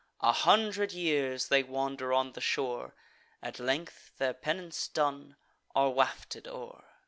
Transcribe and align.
A 0.21 0.31
hundred 0.31 0.93
years 0.93 1.49
they 1.49 1.61
wander 1.61 2.11
on 2.11 2.31
the 2.31 2.41
shore; 2.41 2.95
At 3.39 3.59
length, 3.59 4.17
their 4.17 4.33
penance 4.33 4.87
done, 4.87 5.35
are 5.75 5.91
wafted 5.91 6.47
o'er." 6.47 6.83